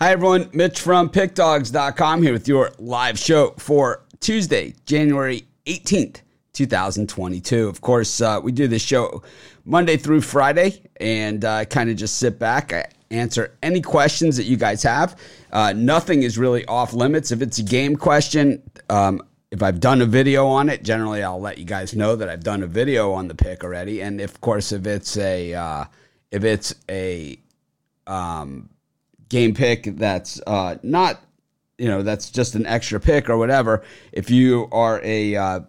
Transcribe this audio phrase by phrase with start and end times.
[0.00, 0.48] Hi, everyone.
[0.52, 6.20] Mitch from Pickdawgs.com here with your live show for Tuesday, January 18th,
[6.52, 7.66] 2022.
[7.66, 9.24] Of course, uh, we do this show
[9.64, 12.72] Monday through Friday and uh, kind of just sit back.
[12.72, 15.18] I answer any questions that you guys have.
[15.50, 17.32] Uh, nothing is really off limits.
[17.32, 19.20] If it's a game question, um,
[19.50, 22.44] if I've done a video on it, generally I'll let you guys know that I've
[22.44, 24.00] done a video on the pick already.
[24.00, 25.86] And of course, if it's a uh,
[26.30, 27.40] if it's a
[28.06, 28.70] um,
[29.28, 31.20] game pick that's uh, not,
[31.76, 33.82] you know, that's just an extra pick or whatever.
[34.12, 35.60] If you are a, uh,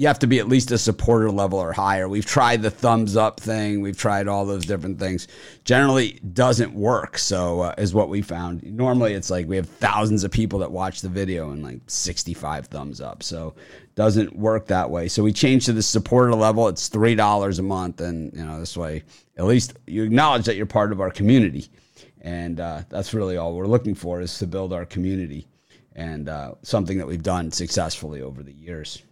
[0.00, 2.08] you have to be at least a supporter level or higher.
[2.08, 3.82] We've tried the thumbs up thing.
[3.82, 5.28] We've tried all those different things.
[5.64, 7.18] Generally, doesn't work.
[7.18, 8.62] So uh, is what we found.
[8.62, 12.68] Normally, it's like we have thousands of people that watch the video and like 65
[12.68, 13.22] thumbs up.
[13.22, 13.54] So
[13.94, 15.06] doesn't work that way.
[15.06, 16.68] So we changed to the supporter level.
[16.68, 19.02] It's three dollars a month, and you know this way,
[19.36, 21.68] at least you acknowledge that you're part of our community
[22.20, 25.46] and uh, that's really all we're looking for is to build our community
[25.94, 29.02] and uh, something that we've done successfully over the years.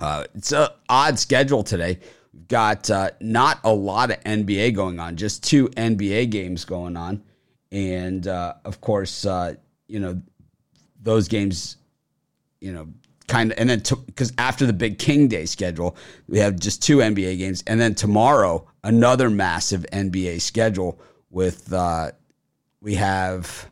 [0.00, 1.98] Uh, it's an odd schedule today.
[2.32, 6.96] We've got uh, not a lot of NBA going on, just two NBA games going
[6.96, 7.22] on.
[7.72, 9.54] And uh, of course, uh,
[9.88, 10.20] you know,
[11.02, 11.76] those games,
[12.60, 12.88] you know,
[13.26, 15.96] kind of, and then because after the big King Day schedule,
[16.28, 17.62] we have just two NBA games.
[17.66, 22.12] And then tomorrow, another massive NBA schedule with uh,
[22.80, 23.70] we have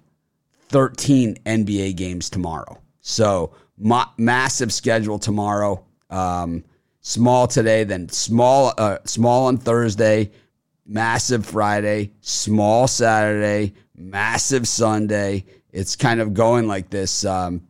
[0.68, 2.80] 13 NBA games tomorrow.
[3.00, 5.84] So ma- massive schedule tomorrow.
[6.10, 6.64] Um,
[7.00, 10.30] small today, then small uh, small on Thursday,
[10.86, 15.44] massive Friday, small Saturday, massive Sunday.
[15.72, 17.24] It's kind of going like this.
[17.24, 17.62] Um,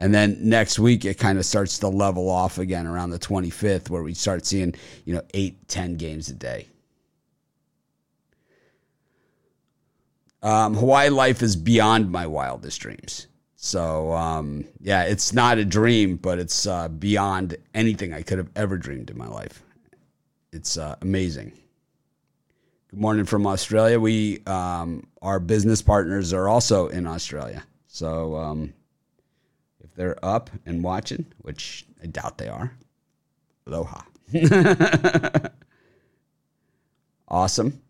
[0.00, 3.90] and then next week, it kind of starts to level off again around the 25th,
[3.90, 6.68] where we start seeing, you know, eight, 10 games a day.
[10.48, 13.26] Um, Hawaii life is beyond my wildest dreams.
[13.56, 18.48] So um, yeah, it's not a dream, but it's uh, beyond anything I could have
[18.56, 19.62] ever dreamed in my life.
[20.50, 21.52] It's uh, amazing.
[22.88, 24.00] Good morning from Australia.
[24.00, 27.62] We um, our business partners are also in Australia.
[27.86, 28.72] So um,
[29.84, 32.72] if they're up and watching, which I doubt they are,
[33.66, 34.00] aloha.
[37.28, 37.82] awesome.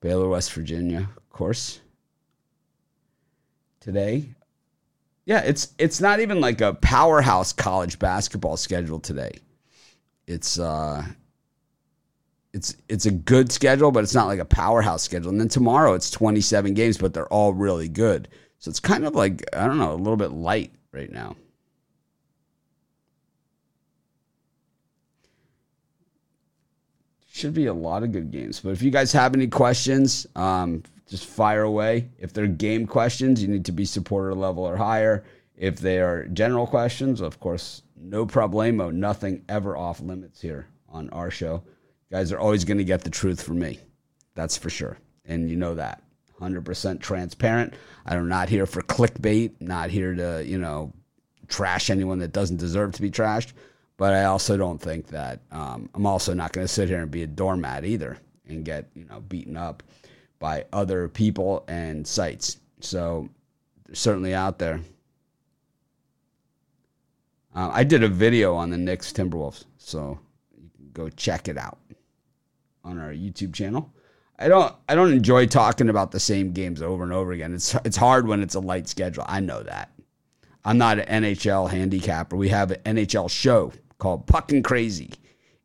[0.00, 1.80] Baylor, West Virginia, of course.
[3.80, 4.28] Today,
[5.24, 9.32] yeah, it's it's not even like a powerhouse college basketball schedule today.
[10.26, 11.04] It's uh
[12.52, 15.30] it's it's a good schedule, but it's not like a powerhouse schedule.
[15.30, 18.28] And then tomorrow it's 27 games, but they're all really good.
[18.58, 21.36] So it's kind of like I don't know, a little bit light right now.
[27.38, 28.60] Should be a lot of good games.
[28.60, 32.10] But if you guys have any questions, um, just fire away.
[32.18, 35.24] If they're game questions, you need to be supporter level or higher.
[35.56, 38.92] If they are general questions, of course, no problemo.
[38.92, 41.62] Nothing ever off limits here on our show.
[42.10, 43.80] You guys are always going to get the truth from me.
[44.34, 44.98] That's for sure.
[45.24, 46.02] And you know that.
[46.40, 47.74] 100% transparent.
[48.06, 50.92] I'm not here for clickbait, not here to, you know,
[51.48, 53.52] trash anyone that doesn't deserve to be trashed.
[53.98, 57.10] But I also don't think that um, I'm also not going to sit here and
[57.10, 58.16] be a doormat either
[58.46, 59.82] and get you know beaten up
[60.38, 62.58] by other people and sites.
[62.80, 63.28] So
[63.92, 64.80] certainly out there.
[67.54, 70.20] Uh, I did a video on the Knicks Timberwolves, so
[70.56, 71.78] you can go check it out
[72.84, 73.92] on our YouTube channel.
[74.38, 77.52] I don't I don't enjoy talking about the same games over and over again.
[77.52, 79.24] It's it's hard when it's a light schedule.
[79.26, 79.90] I know that.
[80.64, 82.36] I'm not an NHL handicapper.
[82.36, 85.12] We have an NHL show called Puckin' Crazy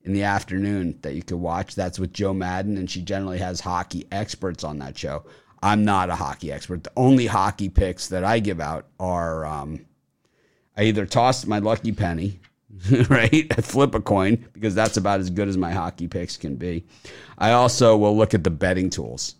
[0.03, 1.75] in the afternoon that you could watch.
[1.75, 5.23] That's with Joe Madden, and she generally has hockey experts on that show.
[5.61, 6.83] I'm not a hockey expert.
[6.83, 9.85] The only hockey picks that I give out are um,
[10.75, 12.39] I either toss my lucky penny,
[13.09, 13.47] right?
[13.57, 16.85] I flip a coin because that's about as good as my hockey picks can be.
[17.37, 19.35] I also will look at the betting tools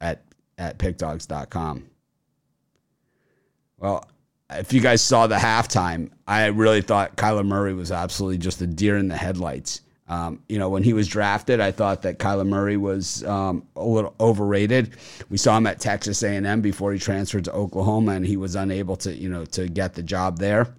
[0.00, 0.24] at
[0.58, 1.86] at pickdawgs.com.
[3.78, 4.04] Well,
[4.52, 8.66] if you guys saw the halftime, I really thought Kyler Murray was absolutely just a
[8.66, 9.82] deer in the headlights.
[10.08, 13.84] Um, you know, when he was drafted, I thought that Kyler Murray was um, a
[13.84, 14.90] little overrated.
[15.28, 18.96] We saw him at Texas A&M before he transferred to Oklahoma, and he was unable
[18.96, 20.74] to, you know, to get the job there.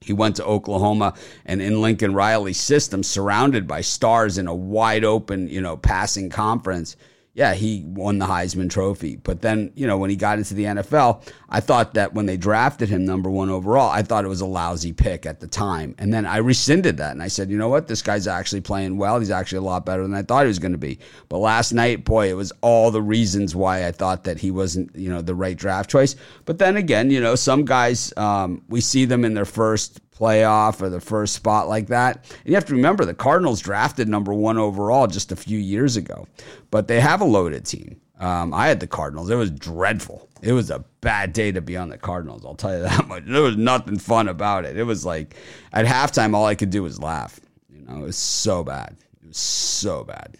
[0.00, 1.12] He went to Oklahoma
[1.44, 6.30] and in Lincoln Riley's system, surrounded by stars in a wide open, you know, passing
[6.30, 6.96] conference
[7.32, 9.14] yeah, he won the Heisman Trophy.
[9.14, 12.36] But then, you know, when he got into the NFL, I thought that when they
[12.36, 15.94] drafted him number one overall, I thought it was a lousy pick at the time.
[15.98, 17.86] And then I rescinded that and I said, you know what?
[17.86, 19.20] This guy's actually playing well.
[19.20, 20.98] He's actually a lot better than I thought he was going to be.
[21.28, 24.94] But last night, boy, it was all the reasons why I thought that he wasn't,
[24.96, 26.16] you know, the right draft choice.
[26.46, 30.82] But then again, you know, some guys, um, we see them in their first playoff
[30.82, 32.16] or the first spot like that.
[32.16, 35.96] And you have to remember the Cardinals drafted number one overall just a few years
[35.96, 36.26] ago,
[36.70, 38.00] but they have a loaded team.
[38.18, 39.30] Um, I had the Cardinals.
[39.30, 40.28] It was dreadful.
[40.42, 42.44] It was a bad day to be on the Cardinals.
[42.44, 43.24] I'll tell you that much.
[43.26, 44.76] There was nothing fun about it.
[44.76, 45.34] It was like
[45.72, 47.40] at halftime, all I could do was laugh.
[47.70, 48.96] You know, it was so bad.
[49.22, 50.36] It was so bad.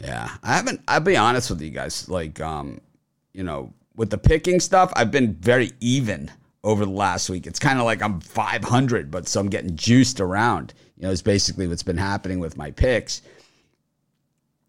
[0.00, 0.80] Yeah, I haven't.
[0.88, 2.08] I'll be honest with you guys.
[2.08, 2.80] Like, um,
[3.34, 6.30] you know, with the picking stuff, I've been very even
[6.64, 7.46] over the last week.
[7.46, 10.74] It's kind of like I'm 500, but so I'm getting juiced around.
[10.96, 13.22] You know, it's basically what's been happening with my picks.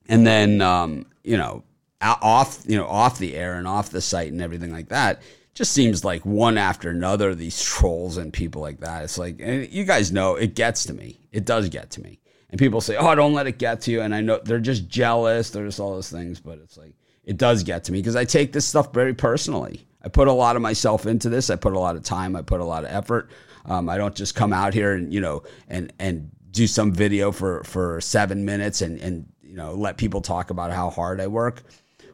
[0.08, 1.64] And then, um, you know,
[2.02, 5.24] off, you know, off the air and off the site and everything like that,
[5.56, 9.04] just seems like one after another, these trolls and people like that.
[9.04, 11.18] It's like, and you guys know it gets to me.
[11.32, 12.20] It does get to me.
[12.50, 14.02] And people say, oh, don't let it get to you.
[14.02, 15.50] And I know they're just jealous.
[15.50, 16.42] They're just all those things.
[16.42, 16.94] But it's like,
[17.24, 19.88] it does get to me because I take this stuff very personally.
[20.06, 21.50] I put a lot of myself into this.
[21.50, 22.36] I put a lot of time.
[22.36, 23.32] I put a lot of effort.
[23.66, 27.32] Um, I don't just come out here and you know and and do some video
[27.32, 31.28] for for seven minutes and and you know let people talk about how hard I
[31.28, 31.64] work.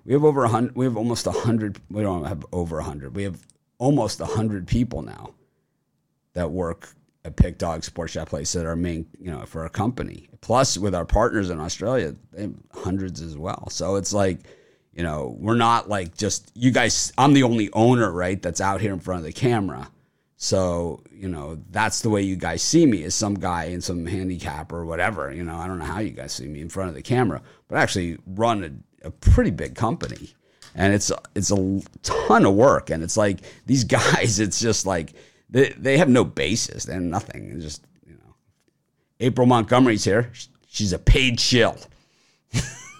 [0.05, 0.75] We have over a hundred.
[0.75, 1.79] We have almost a hundred.
[1.89, 3.13] We don't have over a hundred.
[3.13, 3.45] We have
[3.77, 5.33] almost a hundred people now
[6.33, 6.87] that work
[7.25, 10.29] at Pick Dog Sports Chat Place that are main, you know, for our company.
[10.39, 12.15] Plus, with our partners in Australia,
[12.73, 13.67] hundreds as well.
[13.69, 14.39] So it's like
[14.93, 17.13] you know, we're not like just you guys.
[17.17, 18.41] I'm the only owner, right?
[18.41, 19.89] That's out here in front of the camera.
[20.35, 24.07] So, you know, that's the way you guys see me as some guy in some
[24.07, 25.31] handicap or whatever.
[25.31, 27.43] You know, I don't know how you guys see me in front of the camera,
[27.67, 30.31] but I actually run a, a pretty big company.
[30.73, 32.89] And it's it's a ton of work.
[32.89, 35.13] And it's like these guys, it's just like
[35.49, 36.85] they, they have no basis.
[36.85, 37.51] They have nothing.
[37.53, 38.35] It's just, you know.
[39.19, 40.31] April Montgomery's here.
[40.67, 41.77] She's a paid shill.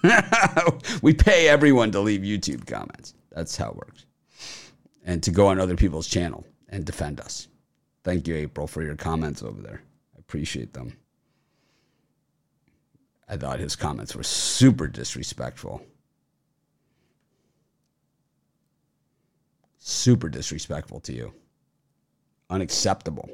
[1.01, 3.13] we pay everyone to leave YouTube comments.
[3.31, 4.05] That's how it works.
[5.05, 7.47] And to go on other people's channel and defend us.
[8.03, 9.81] Thank you, April, for your comments over there.
[10.15, 10.97] I appreciate them.
[13.27, 15.81] I thought his comments were super disrespectful.
[19.79, 21.33] Super disrespectful to you.
[22.49, 23.29] Unacceptable.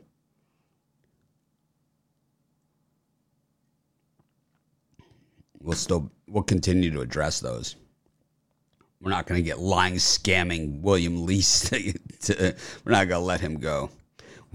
[5.68, 7.76] we'll still we'll continue to address those.
[9.02, 11.72] We're not going to get lying, scamming William Lease.
[12.22, 13.92] To, we're not going to let him go.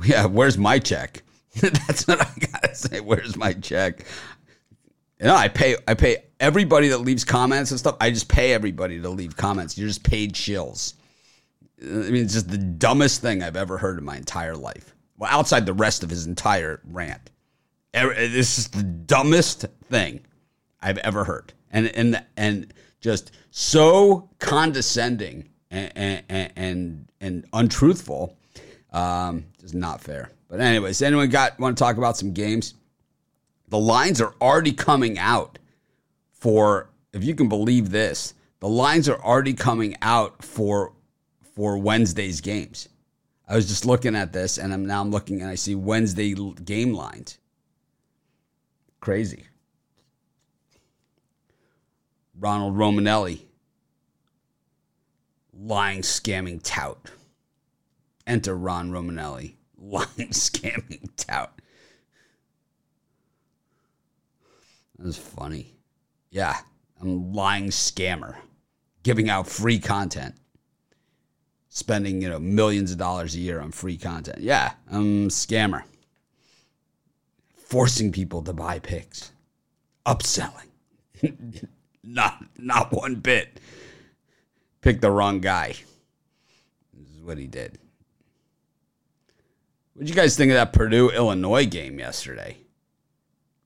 [0.05, 1.23] Yeah, where's my check?
[1.61, 3.01] That's what I gotta say.
[3.01, 4.07] Where's my check?
[5.21, 7.97] You know, I pay I pay everybody that leaves comments and stuff.
[8.01, 9.77] I just pay everybody to leave comments.
[9.77, 10.95] You're just paid shills.
[11.83, 14.95] I mean, it's just the dumbest thing I've ever heard in my entire life.
[15.19, 17.31] Well, outside the rest of his entire rant,
[17.93, 20.21] this is the dumbest thing
[20.81, 28.37] I've ever heard, and and and just so condescending and and and, and untruthful.
[28.93, 30.31] Um, just not fair.
[30.49, 32.75] But anyways, anyone got want to talk about some games?
[33.69, 35.59] The lines are already coming out
[36.31, 38.35] for if you can believe this.
[38.61, 40.93] The lines are already coming out for
[41.55, 42.89] for Wednesday's games.
[43.49, 46.35] I was just looking at this, and I'm now I'm looking and I see Wednesday
[46.35, 47.39] game lines.
[49.01, 49.45] Crazy.
[52.43, 53.43] Ronald Romanelli,
[55.57, 57.13] lying, scamming tout.
[58.27, 61.53] Enter Ron Romanelli, lying, scamming tout.
[64.99, 65.77] That was funny.
[66.31, 66.57] Yeah,
[67.01, 68.35] I'm lying scammer,
[69.05, 70.35] giving out free content,
[71.69, 74.41] spending you know millions of dollars a year on free content.
[74.41, 75.85] Yeah, I'm scammer,
[77.55, 79.31] forcing people to buy picks,
[80.05, 80.67] upselling.
[82.05, 83.61] Not not one bit.
[84.81, 85.75] Picked the wrong guy.
[86.93, 87.79] This is what he did.
[89.95, 92.57] What did you guys think of that Purdue Illinois game yesterday?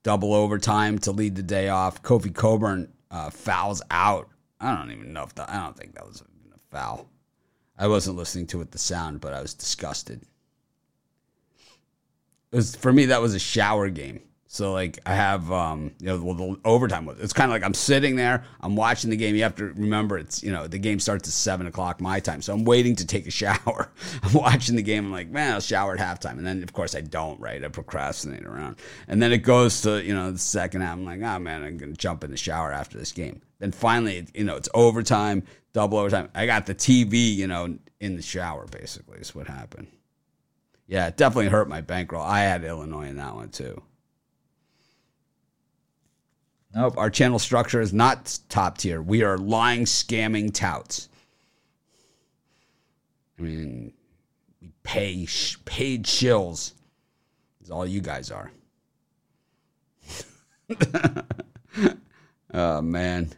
[0.03, 2.03] Double overtime to lead the day off.
[2.03, 4.29] Kofi Cockburn uh, fouls out.
[4.59, 5.49] I don't even know if that.
[5.49, 7.09] I don't think that was a foul.
[7.77, 10.21] I wasn't listening to it the sound, but I was disgusted.
[12.51, 14.21] It was for me that was a shower game.
[14.49, 17.73] So like I have um you know well, the overtime it's kind of like I'm
[17.73, 20.99] sitting there I'm watching the game you have to remember it's you know the game
[20.99, 23.91] starts at seven o'clock my time so I'm waiting to take a shower.
[24.23, 26.95] I'm watching the game I'm like man I'll shower at halftime and then of course
[26.95, 27.63] I don't right?
[27.63, 28.77] I procrastinate around.
[29.07, 31.77] And then it goes to you know the second half I'm like oh man I'm
[31.77, 33.41] gonna jump in the shower after this game.
[33.59, 38.15] Then finally you know it's overtime double overtime I got the TV you know in
[38.15, 39.87] the shower basically is what happened.
[40.87, 42.23] Yeah it definitely hurt my bankroll.
[42.23, 43.83] I had Illinois in that one too.
[46.77, 49.01] Nope, our channel structure is not top tier.
[49.01, 51.09] We are lying, scamming touts.
[53.39, 53.93] I mean,
[54.61, 56.73] we pay sh- paid shills.
[57.63, 58.51] Is all you guys are.
[62.53, 63.33] oh man,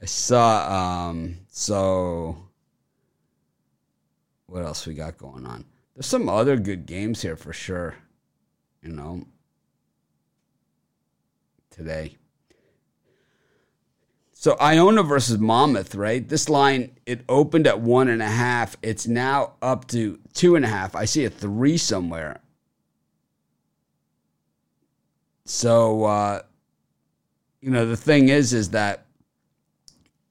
[0.00, 1.08] I saw.
[1.08, 2.36] Um, so
[4.46, 5.64] what else we got going on?
[5.96, 7.96] There's some other good games here for sure.
[8.80, 9.24] You know,
[11.70, 12.16] today.
[14.40, 16.26] So Iona versus Monmouth, right?
[16.26, 18.76] This line it opened at one and a half.
[18.82, 20.94] It's now up to two and a half.
[20.94, 22.40] I see a three somewhere.
[25.44, 26.42] So uh,
[27.60, 29.06] you know the thing is, is that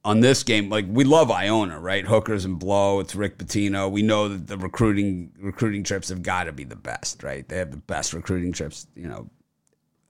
[0.05, 2.05] on this game, like we love Iona, right?
[2.05, 3.01] Hookers and blow.
[3.01, 3.91] It's Rick Pitino.
[3.91, 7.45] We know that the recruiting recruiting trips have got to be the best, right?
[7.45, 9.29] They have the best recruiting trips, you know,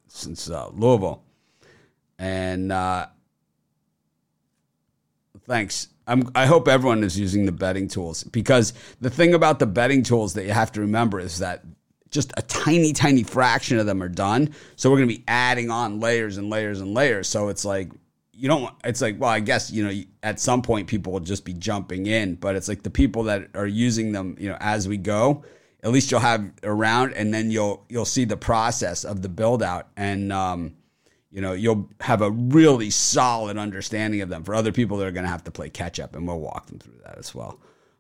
[0.08, 1.24] since uh, Louisville
[2.20, 3.08] and uh,
[5.48, 5.88] thanks.
[6.06, 10.04] I'm, I hope everyone is using the betting tools because the thing about the betting
[10.04, 11.66] tools that you have to remember is that
[12.12, 14.54] just a tiny, tiny fraction of them are done.
[14.78, 17.28] So we're going to be adding on layers and layers and layers.
[17.28, 17.92] So it's like,
[18.32, 21.44] you don't, it's like, well, I guess, you know, at some point people will just
[21.44, 24.88] be jumping in, but it's like the people that are using them, you know, as
[24.88, 25.44] we go,
[25.84, 29.62] at least you'll have around and then you'll, you'll see the process of the build
[29.62, 29.88] out.
[29.98, 30.76] And, um,
[31.32, 34.44] you know, you'll have a really solid understanding of them.
[34.44, 36.80] For other people, they're going to have to play catch up, and we'll walk them
[36.80, 37.60] through that as well.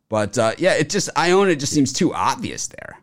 [0.10, 3.00] But uh, yeah, it just Iona just seems too obvious there.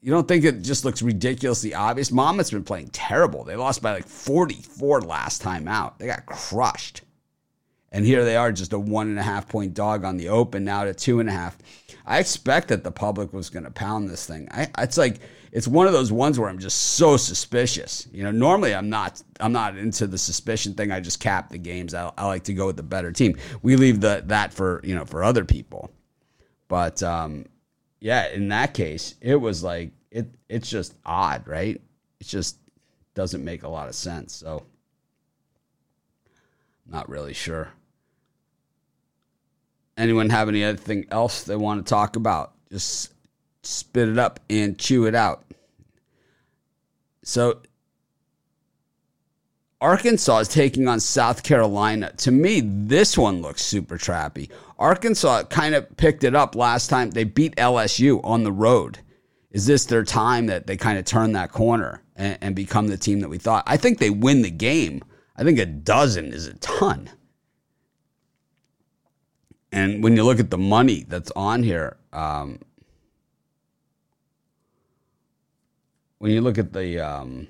[0.00, 2.12] You don't think it just looks ridiculously obvious?
[2.12, 3.44] Monmouth's been playing terrible.
[3.44, 5.98] They lost by like 44 last time out.
[5.98, 7.02] They got crushed.
[7.90, 10.64] And here they are, just a one and a half point dog on the open,
[10.64, 11.56] now to two and a half.
[12.04, 14.48] I expect that the public was going to pound this thing.
[14.50, 15.20] I, it's like
[15.52, 18.08] it's one of those ones where I'm just so suspicious.
[18.12, 20.90] You know, normally I'm not I'm not into the suspicion thing.
[20.90, 21.94] I just cap the games.
[21.94, 23.36] I, I like to go with the better team.
[23.62, 25.90] We leave the that for you know for other people.
[26.68, 27.46] But um,
[28.00, 31.80] yeah, in that case, it was like it it's just odd, right?
[32.20, 32.58] It just
[33.14, 34.34] doesn't make a lot of sense.
[34.34, 34.64] So
[36.86, 37.68] not really sure.
[39.96, 42.52] Anyone have anything else they want to talk about?
[42.70, 43.12] Just
[43.66, 45.44] spit it up and chew it out.
[47.22, 47.60] So
[49.80, 52.12] Arkansas is taking on South Carolina.
[52.18, 54.50] To me, this one looks super trappy.
[54.78, 57.10] Arkansas kind of picked it up last time.
[57.10, 58.98] They beat LSU on the road.
[59.50, 62.96] Is this their time that they kind of turn that corner and, and become the
[62.96, 63.64] team that we thought?
[63.66, 65.02] I think they win the game.
[65.36, 67.10] I think a dozen is a ton.
[69.72, 72.60] And when you look at the money that's on here, um,
[76.18, 77.48] when you look at the um,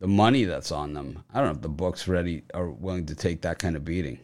[0.00, 3.14] the money that's on them, I don't know if the books ready are willing to
[3.14, 4.18] take that kind of beating.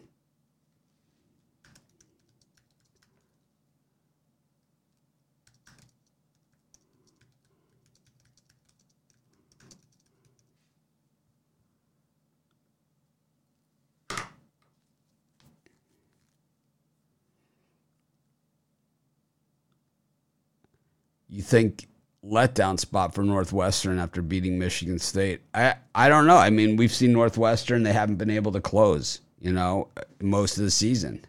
[21.29, 21.87] You think
[22.27, 25.41] letdown spot for Northwestern after beating Michigan State.
[25.55, 26.37] I I don't know.
[26.37, 29.21] I mean, we've seen Northwestern; they haven't been able to close.
[29.39, 29.89] You know,
[30.21, 31.25] most of the season.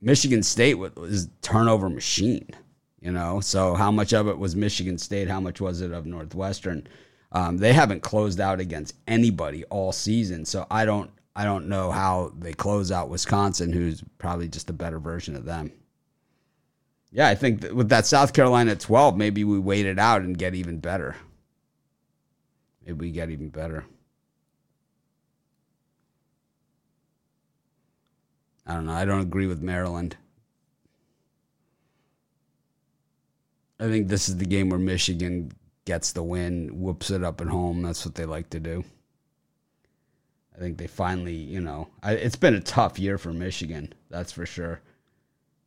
[0.00, 2.48] Michigan State was turnover machine.
[3.00, 5.28] You know, so how much of it was Michigan State?
[5.28, 6.86] How much was it of Northwestern?
[7.32, 11.90] Um, they haven't closed out against anybody all season, so I don't I don't know
[11.90, 15.72] how they close out Wisconsin, who's probably just a better version of them.
[17.12, 20.36] Yeah, I think that with that South Carolina 12, maybe we wait it out and
[20.36, 21.14] get even better.
[22.84, 23.84] Maybe we get even better.
[28.66, 28.92] I don't know.
[28.92, 30.16] I don't agree with Maryland.
[33.78, 35.52] I think this is the game where Michigan
[35.84, 37.82] gets the win, whoops it up at home.
[37.82, 38.84] That's what they like to do.
[40.54, 43.92] I think they finally, you know, I, it's been a tough year for Michigan.
[44.08, 44.80] That's for sure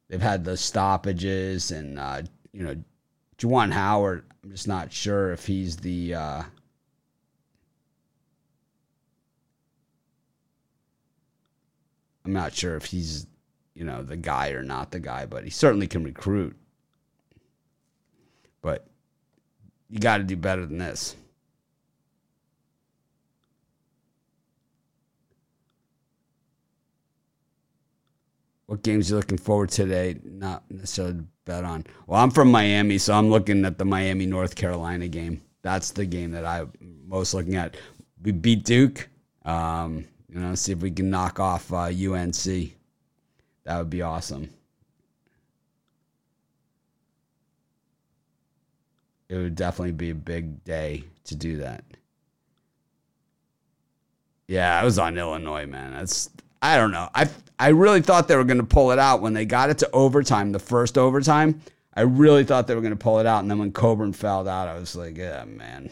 [0.07, 2.21] they've had the stoppages and uh,
[2.51, 2.75] you know
[3.37, 4.25] Juwan Howard.
[4.43, 6.43] I'm just not sure if he's the uh,
[12.23, 13.27] I'm not sure if he's
[13.73, 16.55] you know the guy or not the guy, but he certainly can recruit.
[18.61, 18.87] But
[19.89, 21.15] you got to do better than this.
[28.67, 30.17] What games you looking forward to today?
[30.23, 31.85] Not necessarily bet on.
[32.07, 35.41] Well, I'm from Miami, so I'm looking at the Miami North Carolina game.
[35.61, 36.71] That's the game that I'm
[37.05, 37.77] most looking at.
[38.23, 39.07] We beat Duke.
[39.43, 42.73] Um, you know, see if we can knock off uh, UNC.
[43.63, 44.49] That would be awesome.
[49.29, 51.83] It would definitely be a big day to do that.
[54.47, 55.93] Yeah, I was on Illinois, man.
[55.93, 56.29] That's
[56.65, 57.09] I don't know.
[57.13, 57.29] I
[57.59, 59.91] I really thought they were going to pull it out when they got it to
[59.91, 61.61] overtime, the first overtime.
[61.93, 64.47] I really thought they were going to pull it out, and then when Cockburn fouled
[64.47, 65.91] out, I was like, yeah, man,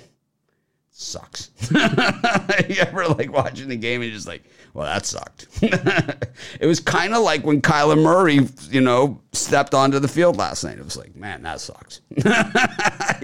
[0.90, 1.52] sucks.
[1.72, 5.48] you ever like watching the game and just like, well, that sucked.
[5.62, 10.64] it was kind of like when Kyler Murray, you know, stepped onto the field last
[10.64, 10.80] night.
[10.80, 12.02] It was like, man, that sucks.
[12.16, 12.22] he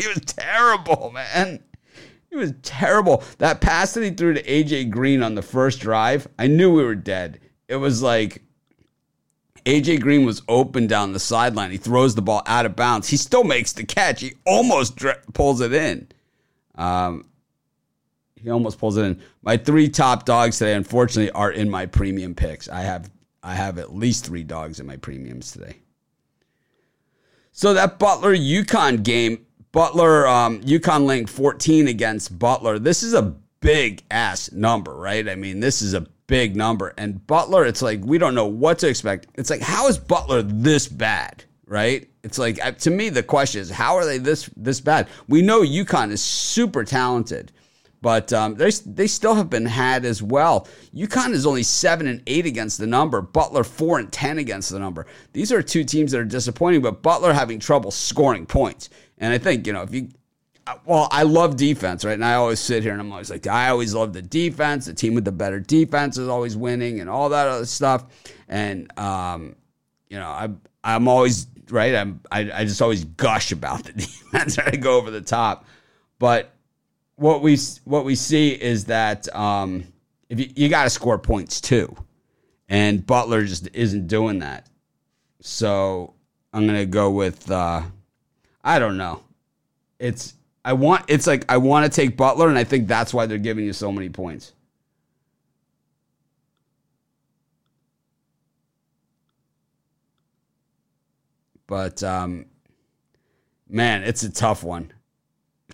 [0.07, 1.63] was terrible, man.
[2.29, 3.23] He was terrible.
[3.39, 6.83] That pass that he threw to AJ Green on the first drive, I knew we
[6.83, 7.39] were dead.
[7.67, 8.43] It was like
[9.65, 11.71] AJ Green was open down the sideline.
[11.71, 13.09] He throws the ball out of bounds.
[13.09, 14.21] He still makes the catch.
[14.21, 16.07] He almost pulls it in.
[16.75, 17.25] Um,
[18.35, 19.21] he almost pulls it in.
[19.41, 22.69] My three top dogs today, unfortunately, are in my premium picks.
[22.69, 23.09] I have
[23.43, 25.77] I have at least three dogs in my premiums today.
[27.51, 32.79] So that Butler UConn game, Butler um, UConn link 14 against Butler.
[32.79, 35.27] This is a big ass number, right?
[35.27, 36.93] I mean, this is a big number.
[36.97, 39.27] And Butler, it's like we don't know what to expect.
[39.35, 42.09] It's like how is Butler this bad, right?
[42.23, 45.07] It's like uh, to me the question is how are they this this bad?
[45.27, 47.51] We know UConn is super talented
[48.01, 50.67] but um, they they still have been had as well.
[50.95, 53.21] UConn is only seven and eight against the number.
[53.21, 55.05] Butler four and ten against the number.
[55.33, 58.89] These are two teams that are disappointing, but Butler having trouble scoring points.
[59.17, 60.09] And I think you know if you,
[60.65, 62.13] uh, well, I love defense, right?
[62.13, 64.85] And I always sit here and I'm always like, I always love the defense.
[64.85, 68.05] The team with the better defense is always winning, and all that other stuff.
[68.47, 69.55] And um,
[70.07, 70.49] you know, I
[70.85, 71.93] I'm always right.
[71.95, 74.57] I'm I, I just always gush about the defense.
[74.57, 75.65] I go over the top,
[76.17, 76.53] but
[77.19, 79.83] what we what we see is that um,
[80.29, 81.95] if you, you got to score points too,
[82.69, 84.67] and Butler just isn't doing that.
[85.41, 86.13] So
[86.53, 87.83] I'm gonna go with uh,
[88.63, 89.21] I don't know.
[89.99, 93.25] It's I want it's like I want to take Butler, and I think that's why
[93.25, 94.53] they're giving you so many points.
[101.67, 102.45] But um,
[103.67, 104.93] man, it's a tough one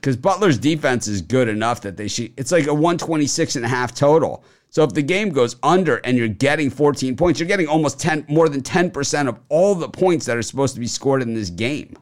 [0.06, 2.32] because Butler's defense is good enough that they should.
[2.38, 4.44] It's like a 126 and a half total.
[4.70, 8.28] So if the game goes under and you're getting 14 points, you're getting almost 10,
[8.30, 11.50] more than 10% of all the points that are supposed to be scored in this
[11.50, 11.98] game.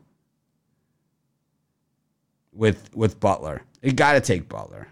[2.52, 4.89] With with Butler, you got to take Butler.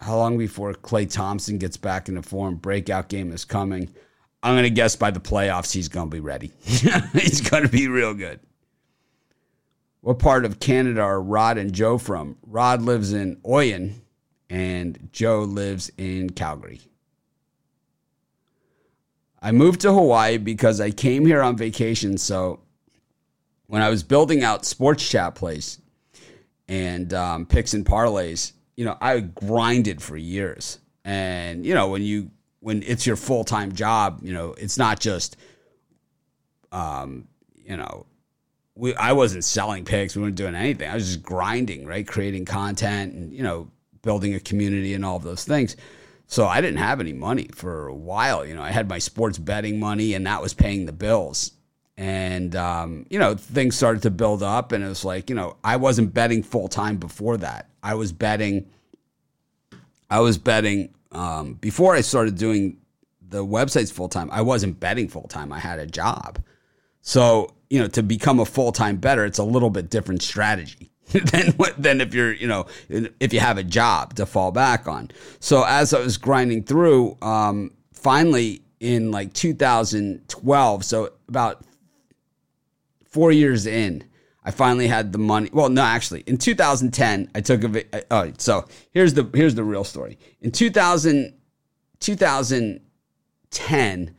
[0.00, 2.56] How long before Klay Thompson gets back into form?
[2.56, 3.94] Breakout game is coming.
[4.44, 6.52] I'm going to guess by the playoffs, he's going to be ready.
[6.64, 8.40] he's going to be real good.
[10.02, 12.36] What part of Canada are Rod and Joe from?
[12.42, 13.94] Rod lives in Oyen
[14.50, 16.82] and Joe lives in Calgary.
[19.40, 22.18] I moved to Hawaii because I came here on vacation.
[22.18, 22.60] So
[23.66, 25.80] when I was building out Sports Chat Place
[26.68, 30.80] and um, picks and parlays, you know, I grinded for years.
[31.02, 32.30] And, you know, when you,
[32.64, 35.36] when it's your full time job, you know, it's not just,
[36.72, 38.06] um, you know,
[38.74, 40.16] we, I wasn't selling picks.
[40.16, 40.90] We weren't doing anything.
[40.90, 42.08] I was just grinding, right?
[42.08, 45.76] Creating content and, you know, building a community and all of those things.
[46.26, 48.46] So I didn't have any money for a while.
[48.46, 51.52] You know, I had my sports betting money and that was paying the bills.
[51.98, 55.56] And, um, you know, things started to build up and it was like, you know,
[55.62, 57.68] I wasn't betting full time before that.
[57.82, 58.70] I was betting,
[60.10, 62.78] I was betting, um, before I started doing
[63.26, 65.52] the websites full time, I wasn't betting full time.
[65.52, 66.42] I had a job.
[67.00, 70.90] So, you know, to become a full time better, it's a little bit different strategy.
[71.32, 74.88] than what, than if you're you know if you have a job to fall back
[74.88, 75.10] on.
[75.38, 81.62] So as I was grinding through, um, finally in like 2012, so about
[83.04, 84.04] four years in,
[84.44, 85.50] I finally had the money.
[85.52, 87.84] Well, no, actually, in 2010, I took a.
[88.10, 90.18] Oh, so here's the here's the real story.
[90.42, 91.32] In 2000,
[92.00, 94.14] 2010,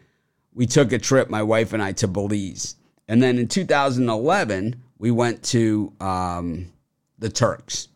[0.54, 2.76] we took a trip, my wife and I, to Belize,
[3.08, 5.94] and then in 2011, we went to.
[6.00, 6.72] Um,
[7.20, 7.90] the Turks.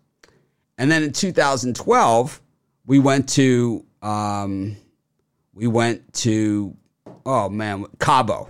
[0.78, 2.42] And then in 2012,
[2.86, 4.78] we went to um,
[5.54, 6.76] we went to
[7.26, 8.50] oh man Cabo,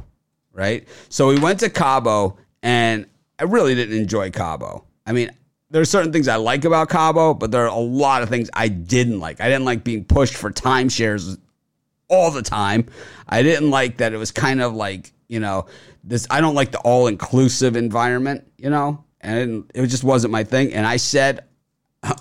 [0.54, 0.88] right?
[1.10, 3.08] So we went to Cabo, and
[3.39, 4.86] I really didn't enjoy Cabo.
[5.06, 5.32] I mean,
[5.71, 8.49] there are certain things I like about Cabo, but there are a lot of things
[8.54, 9.39] I didn't like.
[9.39, 11.38] I didn't like being pushed for timeshares
[12.08, 12.88] all the time.
[13.28, 15.67] I didn't like that it was kind of like you know
[16.04, 16.28] this.
[16.30, 18.45] I don't like the all inclusive environment.
[18.58, 20.73] You know, and it just wasn't my thing.
[20.73, 21.45] And I said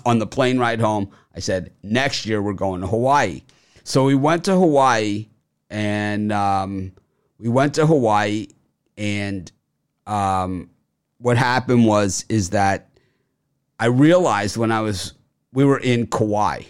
[0.05, 3.41] on the plane ride home, I said, next year we're going to Hawaii.
[3.83, 5.27] So we went to Hawaii
[5.69, 6.91] and um,
[7.37, 8.47] we went to Hawaii
[8.97, 9.51] and
[10.05, 10.69] um,
[11.19, 12.89] what happened was is that
[13.79, 15.13] I realized when I was
[15.53, 16.63] we were in Kauai.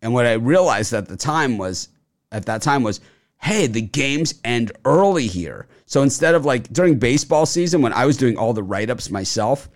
[0.00, 1.88] And what I realized at the time was
[2.30, 3.00] at that time was
[3.40, 5.68] hey, the games end early here.
[5.86, 9.10] So instead of like during baseball season, when I was doing all the write ups
[9.10, 9.68] myself,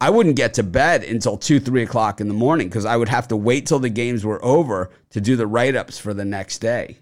[0.00, 3.08] I wouldn't get to bed until two, three o'clock in the morning because I would
[3.08, 6.24] have to wait till the games were over to do the write ups for the
[6.24, 6.98] next day.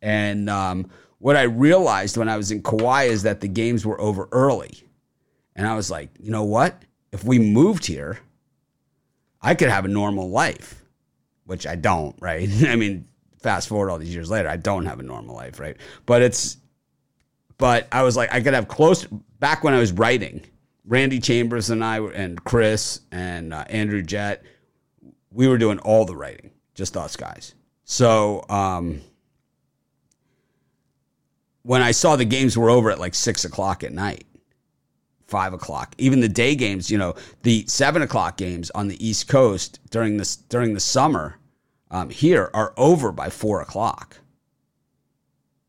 [0.00, 4.00] And um, what I realized when I was in Kauai is that the games were
[4.00, 4.82] over early.
[5.54, 6.82] And I was like, you know what?
[7.12, 8.18] If we moved here,
[9.40, 10.82] I could have a normal life,
[11.44, 12.48] which I don't, right?
[12.66, 13.06] I mean,
[13.40, 15.76] fast forward all these years later, I don't have a normal life, right?
[16.06, 16.56] But it's,
[17.58, 19.04] but I was like, I could have close
[19.38, 20.42] back when I was writing.
[20.84, 24.42] Randy Chambers and I and Chris and uh, Andrew Jett,
[25.30, 27.54] we were doing all the writing, just us guys.
[27.84, 29.00] So um,
[31.62, 34.24] when I saw the games were over at like six o'clock at night,
[35.32, 39.28] five o'clock, even the day games, you know, the seven o'clock games on the East
[39.28, 41.38] Coast during this during the summer
[41.90, 44.18] um, here are over by four o'clock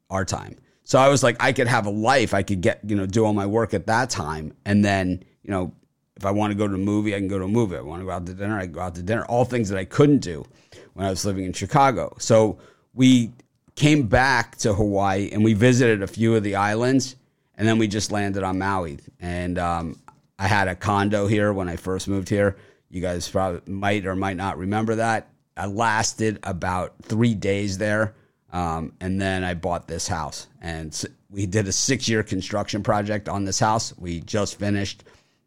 [0.10, 0.58] our time.
[0.84, 2.34] So I was like, I could have a life.
[2.34, 4.54] I could get, you know, do all my work at that time.
[4.66, 5.74] And then, you know,
[6.18, 7.76] if I want to go to a movie, I can go to a movie.
[7.76, 9.26] If I want to go out to dinner, I go out to dinner.
[9.26, 10.46] All things that I couldn't do
[10.94, 12.16] when I was living in Chicago.
[12.20, 12.60] So
[12.94, 13.32] we
[13.76, 17.16] came back to Hawaii and we visited a few of the islands.
[17.56, 19.00] And then we just landed on Maui.
[19.20, 20.00] And um,
[20.40, 22.58] I had a condo here when I first moved here.
[22.90, 25.30] You guys probably might or might not remember that.
[25.56, 28.16] I lasted about three days there.
[28.52, 30.48] Um, and then I bought this house.
[30.62, 33.94] And we did a six year construction project on this house.
[33.98, 35.04] We just finished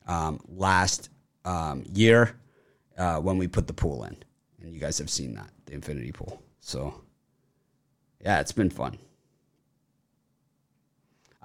[0.07, 1.11] um, last
[1.45, 2.37] um, year
[2.99, 4.17] uh, when we put the pool in.
[4.61, 6.43] And you guys have seen that, the infinity pool.
[6.61, 7.01] So,
[8.21, 8.99] yeah, it's been fun.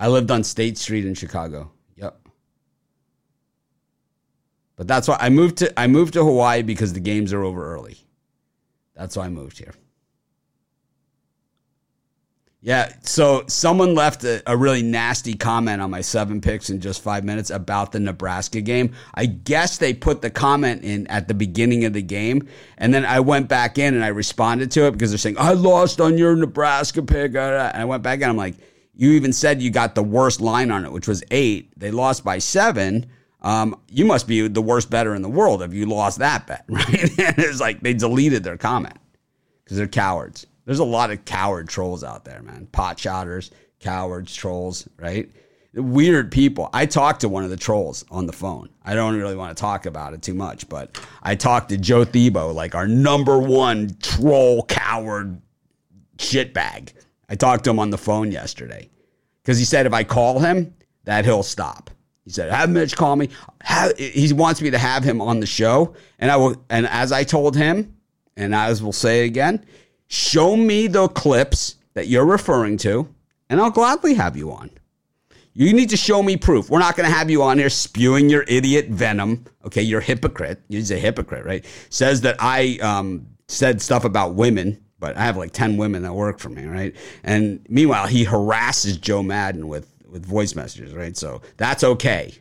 [0.01, 1.71] I lived on State Street in Chicago.
[1.95, 2.27] Yep.
[4.75, 7.75] But that's why I moved to I moved to Hawaii because the games are over
[7.75, 7.97] early.
[8.95, 9.75] That's why I moved here.
[12.63, 17.01] Yeah, so someone left a, a, really nasty comment on my seven picks in just
[17.01, 18.93] five minutes about the Nebraska game.
[19.15, 23.03] I guess they put the comment in at the beginning of the game, and then
[23.03, 26.19] I went back in and I responded to it because they're saying, I lost on
[26.19, 27.33] your Nebraska pick.
[27.33, 28.57] And I went back and I'm like,
[29.01, 31.71] you even said you got the worst line on it, which was eight.
[31.77, 33.07] They lost by seven
[33.41, 36.63] um, you must be the worst better in the world if you lost that bet,
[36.69, 36.87] right?
[37.19, 38.97] and it's like they deleted their comment.
[39.63, 40.45] because they're cowards.
[40.65, 42.67] There's a lot of coward trolls out there, man.
[42.71, 45.29] Pot shotters, cowards, trolls, right?
[45.73, 46.69] Weird people.
[46.73, 48.69] I talked to one of the trolls on the phone.
[48.83, 52.05] I don't really want to talk about it too much, but I talked to Joe
[52.05, 55.41] Thebo, like our number one troll coward
[56.17, 56.91] shitbag.
[57.31, 58.89] I talked to him on the phone yesterday
[59.41, 61.89] because he said if I call him, that he'll stop.
[62.25, 63.29] He said, "Have Mitch call me."
[63.61, 66.61] Have, he wants me to have him on the show, and I will.
[66.69, 67.95] And as I told him,
[68.35, 69.65] and as we'll say again,
[70.07, 73.07] show me the clips that you're referring to,
[73.49, 74.69] and I'll gladly have you on.
[75.53, 76.69] You need to show me proof.
[76.69, 79.45] We're not going to have you on here spewing your idiot venom.
[79.65, 80.61] Okay, you're a hypocrite.
[80.67, 81.65] You're a hypocrite, right?
[81.89, 86.13] Says that I um, said stuff about women but I have like 10 women that
[86.13, 86.95] work for me, right?
[87.23, 91.17] And meanwhile, he harasses Joe Madden with, with voice messages, right?
[91.17, 92.33] So that's okay.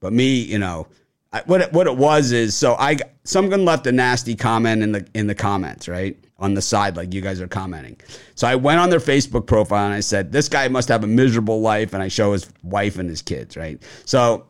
[0.00, 0.88] But me, you know,
[1.32, 4.90] I, what it, what it was is so I someone left a nasty comment in
[4.92, 6.18] the in the comments, right?
[6.38, 8.00] On the side, like you guys are commenting.
[8.34, 11.06] So I went on their Facebook profile and I said, This guy must have a
[11.06, 13.80] miserable life, and I show his wife and his kids, right?
[14.06, 14.46] So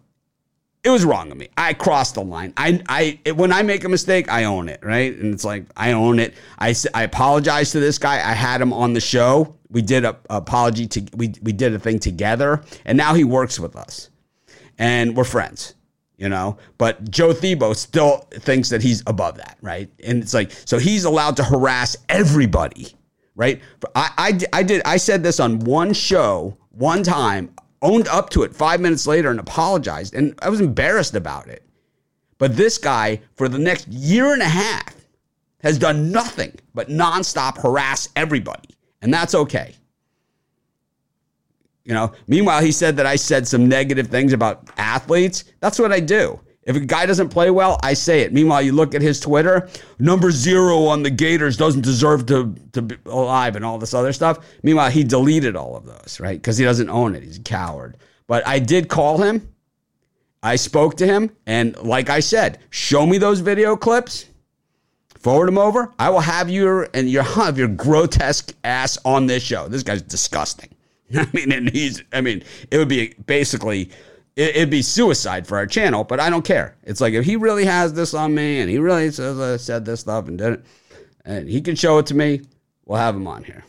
[0.83, 1.49] it was wrong of me.
[1.57, 2.55] I crossed the line.
[2.57, 5.15] I, I, when I make a mistake, I own it, right?
[5.15, 6.35] And it's like I own it.
[6.59, 8.15] I, I apologize to this guy.
[8.15, 9.57] I had him on the show.
[9.69, 13.25] We did a, a apology to we we did a thing together, and now he
[13.25, 14.11] works with us,
[14.79, 15.75] and we're friends.
[16.17, 19.89] You know, but Joe Thebo still thinks that he's above that, right?
[20.05, 22.89] And it's like so he's allowed to harass everybody,
[23.37, 23.61] right?
[23.95, 28.43] I, I, I did I said this on one show one time owned up to
[28.43, 30.15] it five minutes later and apologized.
[30.15, 31.65] And I was embarrassed about it.
[32.39, 34.95] But this guy, for the next year and a half,
[35.63, 38.77] has done nothing but nonstop harass everybody.
[39.03, 39.75] And that's okay.
[41.85, 45.45] You know, meanwhile, he said that I said some negative things about athletes.
[45.61, 46.39] That's what I do.
[46.65, 48.33] If a guy doesn't play well, I say it.
[48.35, 49.69] Meanwhile, you look at his Twitter,
[49.99, 54.13] number zero on the Gators doesn't deserve to, to be alive and all this other
[54.13, 54.39] stuff.
[54.63, 56.39] Meanwhile, he deleted all of those, right?
[56.41, 57.23] Because he doesn't own it.
[57.23, 57.97] He's a coward.
[58.27, 59.49] But I did call him.
[60.43, 61.31] I spoke to him.
[61.47, 64.27] And like I said, show me those video clips.
[65.19, 65.93] Forward them over.
[65.99, 69.69] I will have your and your have your grotesque ass on this show.
[69.69, 70.71] This guy's disgusting.
[71.15, 73.91] I mean, and he's I mean, it would be basically
[74.41, 76.77] it, would be suicide for our channel, but I don't care.
[76.83, 79.85] It's like if he really has this on me and he really says I said
[79.85, 80.65] this stuff and did it,
[81.25, 82.43] and he can show it to me,
[82.87, 83.65] we'll have him on here.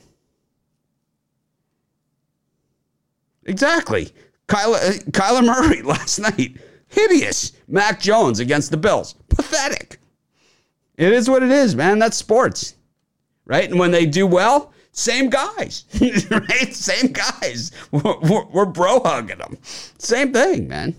[3.45, 4.11] Exactly.
[4.47, 6.57] Kyler, uh, Kyler Murray last night,
[6.87, 7.53] hideous.
[7.67, 9.99] Mac Jones against the Bills, pathetic.
[10.97, 11.99] It is what it is, man.
[11.99, 12.75] That's sports,
[13.45, 13.69] right?
[13.69, 15.85] And when they do well, same guys,
[16.31, 16.73] right?
[16.73, 17.71] Same guys.
[17.91, 19.57] We're, we're, bro hugging them.
[19.63, 20.95] Same thing, man.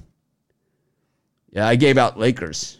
[1.50, 2.78] Yeah, I gave out Lakers.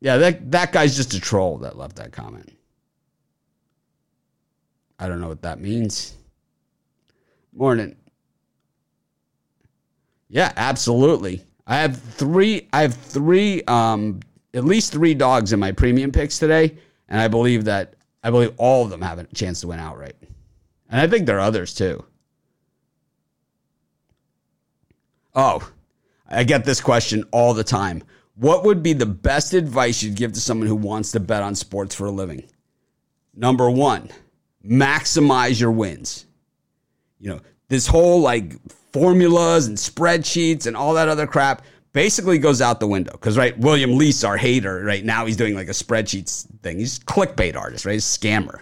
[0.00, 2.56] Yeah, that that guy's just a troll that left that comment.
[4.98, 6.14] I don't know what that means.
[7.52, 7.96] Morning.
[10.28, 11.42] Yeah, absolutely.
[11.68, 12.66] I have three.
[12.72, 13.62] I have three.
[13.64, 14.20] Um,
[14.54, 16.76] at least three dogs in my premium picks today,
[17.08, 20.16] and I believe that I believe all of them have a chance to win outright,
[20.90, 22.02] and I think there are others too.
[25.34, 25.70] Oh,
[26.26, 28.02] I get this question all the time.
[28.36, 31.54] What would be the best advice you'd give to someone who wants to bet on
[31.54, 32.48] sports for a living?
[33.34, 34.08] Number one,
[34.64, 36.26] maximize your wins.
[37.20, 38.54] You know, this whole like
[38.92, 43.12] formulas and spreadsheets and all that other crap basically goes out the window.
[43.12, 46.78] Because, right, William Lease, our hater, right now he's doing like a spreadsheets thing.
[46.78, 47.94] He's clickbait artist, right?
[47.94, 48.60] He's scammer.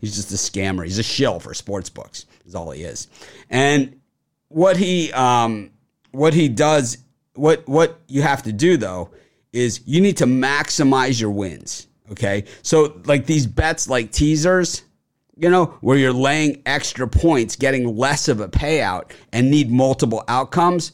[0.00, 0.84] He's just a scammer.
[0.84, 3.08] He's a shill for sports books, is all he is.
[3.48, 4.00] And
[4.48, 5.70] what he um,
[6.12, 6.98] what he does,
[7.34, 9.10] what what you have to do though,
[9.52, 11.86] is you need to maximize your wins.
[12.10, 12.44] Okay.
[12.62, 14.82] So like these bets like teasers,
[15.36, 20.22] you know, where you're laying extra points, getting less of a payout, and need multiple
[20.28, 20.92] outcomes,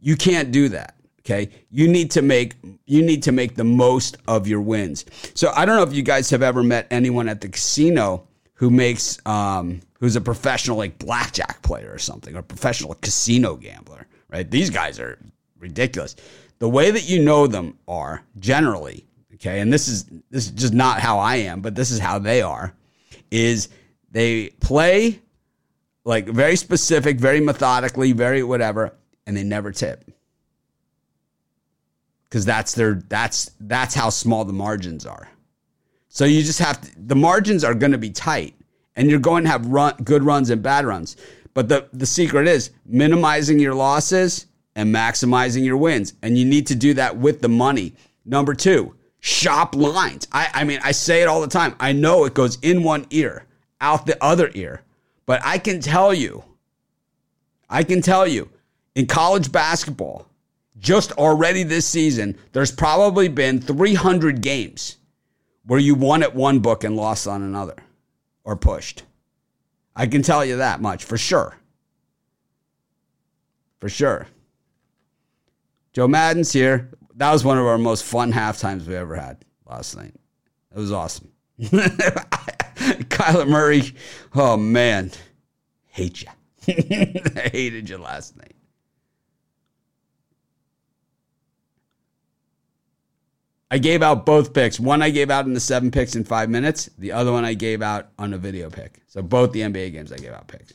[0.00, 0.96] you can't do that.
[1.20, 5.04] Okay, you need to make you need to make the most of your wins.
[5.34, 8.70] So I don't know if you guys have ever met anyone at the casino who
[8.70, 14.06] makes um, who's a professional like blackjack player or something, or professional casino gambler.
[14.30, 14.50] Right?
[14.50, 15.18] These guys are
[15.58, 16.16] ridiculous.
[16.58, 20.74] The way that you know them are generally okay, and this is this is just
[20.74, 22.74] not how I am, but this is how they are
[23.32, 23.70] is
[24.10, 25.20] they play
[26.04, 28.94] like very specific, very methodically, very whatever,
[29.26, 30.04] and they never tip.
[32.30, 35.28] Cuz that's their that's that's how small the margins are.
[36.08, 38.54] So you just have to the margins are going to be tight
[38.96, 41.16] and you're going to have run, good runs and bad runs.
[41.54, 46.14] But the the secret is minimizing your losses and maximizing your wins.
[46.22, 47.94] And you need to do that with the money.
[48.24, 50.26] Number two, shop lines.
[50.32, 51.76] I, I mean, I say it all the time.
[51.80, 53.46] I know it goes in one ear,
[53.80, 54.82] out the other ear.
[55.24, 56.44] But I can tell you,
[57.70, 58.50] I can tell you,
[58.96, 60.26] in college basketball,
[60.78, 64.96] just already this season, there's probably been 300 games
[65.66, 67.76] where you won at one book and lost on another
[68.42, 69.04] or pushed.
[69.94, 71.56] I can tell you that much for sure.
[73.78, 74.26] For sure.
[75.92, 76.90] Joe Madden's here.
[77.16, 80.14] That was one of our most fun half times we ever had last night.
[80.74, 81.30] It was awesome.
[81.60, 83.94] Kyler Murray,
[84.34, 85.12] oh man,
[85.88, 86.28] hate you.
[86.68, 88.54] I hated you last night.
[93.70, 94.78] I gave out both picks.
[94.78, 96.90] One I gave out in the seven picks in five minutes.
[96.98, 99.00] The other one I gave out on a video pick.
[99.08, 100.74] So both the NBA games I gave out picks.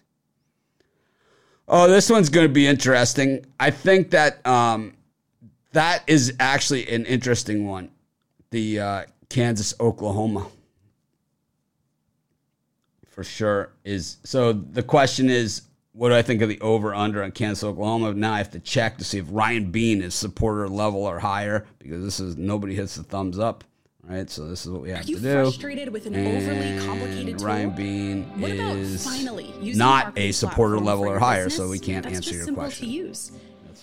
[1.68, 3.46] Oh, this one's going to be interesting.
[3.60, 4.97] I think that um,
[5.74, 7.90] that is actually an interesting one.
[8.52, 10.48] The uh, Kansas Oklahoma
[13.10, 17.24] for sure is so the question is what do I think of the over under
[17.24, 18.14] on Kansas Oklahoma?
[18.14, 21.66] Now I have to check to see if Ryan Bean is supporter level or higher
[21.80, 23.64] because this is nobody hits the thumbs up.
[24.04, 25.34] Right, so this is what we have Are you to do.
[25.34, 27.48] frustrated with an overly complicated tool?
[27.48, 31.66] Ryan Bean What is finally not a supporter level or higher, business?
[31.66, 32.88] so we can't That's answer your simple question.
[32.88, 33.32] To use.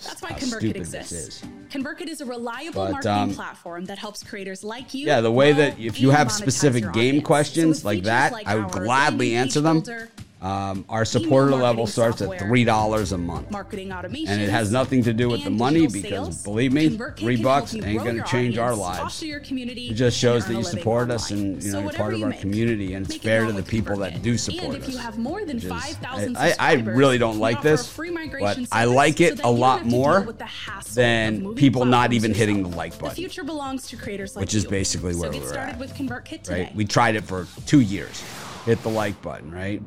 [0.05, 1.11] That's why ConvertKit exists.
[1.11, 1.43] is.
[1.69, 5.07] ConvertKit is a reliable But, marketing um, platform that helps creators like you.
[5.07, 7.23] Yeah, the way that if you have specific game audience.
[7.23, 9.81] So questions with like that, like I would gladly answer them.
[9.81, 10.09] builder,
[10.45, 13.49] Um, our supporter level starts at three dollars a month.
[13.49, 17.41] marketing automation, And it has nothing to do with the money because, believe me, three
[17.41, 19.23] bucks ain't gonna change our lives.
[19.23, 22.93] It just shows that you support us and you know you're part of our community
[22.93, 24.87] and it's fair to the people that do support us.
[24.87, 27.71] if you have more than is- 5,000 I, I really don't like we offer a
[27.71, 27.97] this,
[28.39, 31.85] but I like it that a lot to more with the hassle of than people
[31.85, 33.09] not even hitting the like button.
[33.09, 35.95] The future belongs to creators like Which is basically so where we're started at, with
[35.95, 36.63] ConvertKit today.
[36.65, 36.75] Right?
[36.75, 38.23] We tried it for two years.
[38.65, 39.81] Hit the like button, right?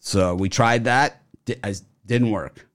[0.00, 1.22] So we tried that.
[1.44, 1.74] Di- I-
[2.06, 2.66] Didn't work.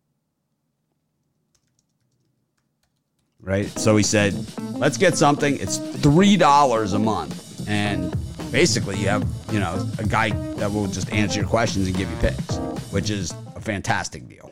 [3.41, 3.67] Right?
[3.77, 4.33] So we said,
[4.73, 5.57] let's get something.
[5.59, 7.67] It's $3 a month.
[7.67, 8.15] And
[8.51, 12.09] basically, you have, you know, a guy that will just answer your questions and give
[12.09, 12.57] you picks,
[12.91, 14.51] which is a fantastic deal.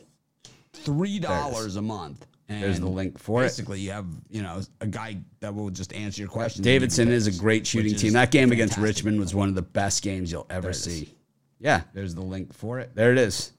[0.83, 2.27] $3 a month.
[2.47, 3.45] There's the link for it.
[3.45, 6.63] Basically, you have you know a guy that will just answer your questions.
[6.63, 8.13] Davidson is a great shooting team.
[8.13, 8.77] That game against.
[8.77, 11.09] Richmond was one of the best games you'll ever it see.
[11.63, 12.91] Yeah, There's the link for it.
[12.93, 13.51] there it is.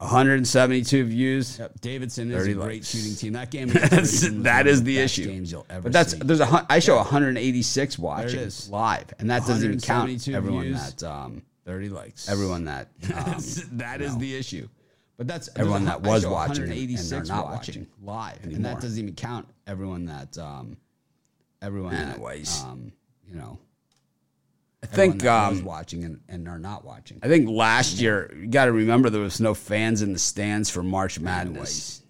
[0.00, 1.58] 172 views.
[1.58, 2.88] Yep, Davidson is 30 a great likes.
[2.90, 3.32] shooting team.
[3.32, 5.24] That game That's, against Richmond was that is the issue.
[5.26, 6.18] Games you'll ever but that's see.
[6.18, 10.94] there's a I show 186 watches live, and that doesn't even count everyone views.
[10.94, 12.28] that um 30 likes.
[12.28, 13.42] everyone that um,
[13.78, 14.68] that is the issue.
[15.16, 18.80] But that's Everyone that was watching and- and 186 they're not watching live, and that
[18.80, 20.76] doesn't even count everyone that um
[21.60, 22.62] everyone Anyways.
[22.62, 22.92] that um
[23.28, 23.58] you know
[24.82, 27.18] I think that was um watching and, and are not watching.
[27.22, 30.70] I think last year you got to remember there was no fans in the stands
[30.70, 32.02] for March Madness.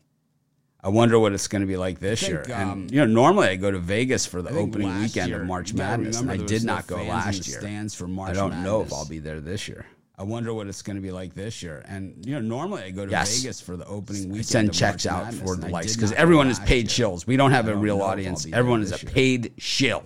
[0.81, 2.57] I wonder what it's going to be like this think, year.
[2.57, 5.47] um, and you know, normally I go to Vegas for the opening weekend year, of
[5.47, 7.59] March Madness, and I did no not go fans last year.
[7.61, 9.87] stands for March I don't know if I'll be there this year.
[10.17, 11.83] I wonder what it's going to be like this year.
[11.87, 13.39] And you know, normally I go to Yes.
[13.41, 14.39] Vegas for the opening weekend.
[14.39, 17.09] I send checks March out Madness, for the likes because everyone is paid year.
[17.09, 17.27] shills.
[17.27, 18.47] We don't have I a don't real know if I'll audience.
[18.53, 19.13] Everyone is a year.
[19.13, 20.05] paid shill.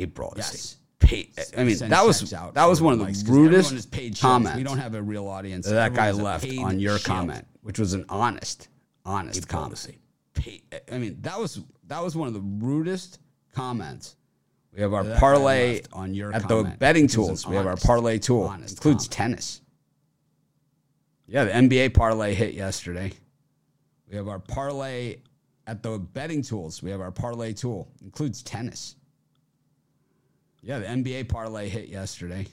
[0.00, 0.54] April Yes.
[0.54, 1.32] is paid.
[1.56, 4.56] I mean, that was out that was one of likes, the everyone rudest paid comments
[4.56, 5.66] We don't have a real audience.
[5.66, 7.14] that guy left on your shill.
[7.14, 8.68] comment, which was an honest,
[9.04, 9.96] honest comment.
[10.34, 13.18] paid- I mean, that was that was one of the rudest
[13.54, 14.16] comments.
[14.72, 17.46] We have our that parlay on your at comment, the betting tools.
[17.46, 18.44] We have our parlay tool.
[18.44, 19.12] honest Includes comment.
[19.38, 19.60] tennis.
[21.26, 23.12] Yeah, the NBA parlay hit yesterday.
[24.08, 25.16] We have our parlay
[25.66, 26.82] at the betting tools.
[26.82, 27.88] We have our parlay tool.
[28.02, 28.96] Includes tennis.
[30.62, 32.46] Yeah, the NBA parlay hit yesterday.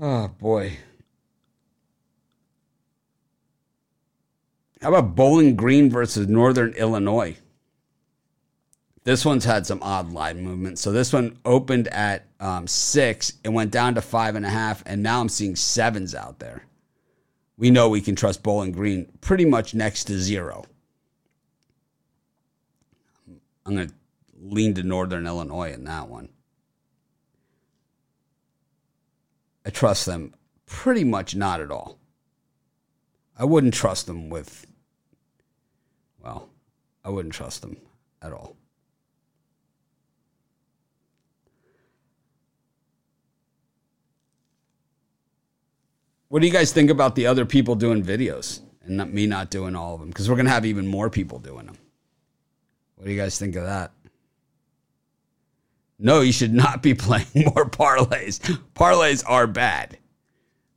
[0.00, 0.76] Oh boy.
[4.80, 7.36] How about Bowling Green versus Northern Illinois?
[9.04, 10.78] This one's had some odd line movement.
[10.78, 14.82] So this one opened at um, six and went down to five and a half,
[14.86, 16.64] and now I'm seeing sevens out there.
[17.56, 20.64] We know we can trust Bowling Green pretty much next to zero.
[23.66, 23.94] I'm going to
[24.44, 26.28] lean to Northern Illinois in that one.
[29.66, 30.34] I trust them
[30.66, 31.98] pretty much not at all.
[33.38, 34.66] I wouldn't trust them with,
[36.22, 36.50] well,
[37.04, 37.78] I wouldn't trust them
[38.22, 38.56] at all.
[46.34, 49.50] what do you guys think about the other people doing videos and not, me not
[49.50, 50.08] doing all of them?
[50.08, 51.76] Because we're gonna have even more people doing them.
[52.96, 53.92] What do you guys think of that?
[55.98, 58.40] No, you should not be playing more parlays.
[58.74, 59.98] Parlays are bad.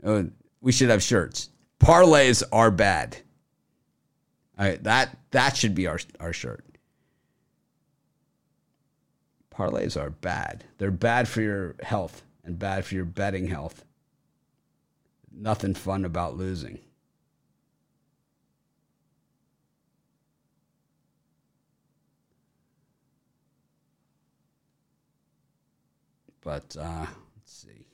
[0.04, 0.24] Uh,
[0.62, 1.50] we should have shirts.
[1.80, 3.18] Parlays are bad.
[4.58, 6.66] All right, that that should be our our shirt.
[9.54, 10.64] Parlays are bad.
[10.78, 13.84] They're bad for your health and bad for your betting health.
[15.32, 16.80] Nothing fun about losing.
[26.48, 27.86] But uh, let's see.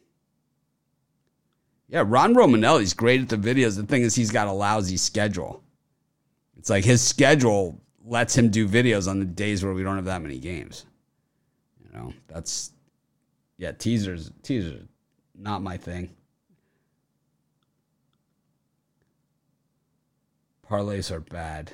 [1.89, 3.77] Yeah, Ron Romanelli's great at the videos.
[3.77, 5.63] The thing is, he's got a lousy schedule.
[6.59, 10.05] It's like his schedule lets him do videos on the days where we don't have
[10.05, 10.85] that many games.
[11.83, 12.73] You know, that's
[13.57, 14.87] yeah, teasers, teasers,
[15.35, 16.11] not my thing.
[20.69, 21.71] Parlays are bad.